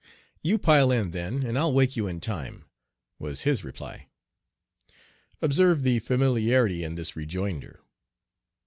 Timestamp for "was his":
3.19-3.63